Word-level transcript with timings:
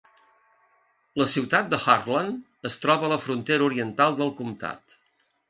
La 1.21 1.27
ciutat 1.33 1.69
de 1.73 1.79
Hartland 1.81 2.71
es 2.71 2.79
troba 2.87 3.07
a 3.09 3.13
la 3.13 3.21
frontera 3.27 3.69
oriental 3.69 4.19
del 4.23 4.35
comtat. 4.43 4.99